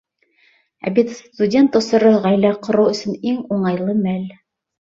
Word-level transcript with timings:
Ә 0.89 0.93
бит 0.95 1.11
студент 1.17 1.77
осоро— 1.81 2.15
ғаилә 2.25 2.53
ҡороу 2.65 2.89
өсөн 2.95 3.21
иң 3.33 3.39
уңайлы 3.59 3.99
мәл. 4.03 4.27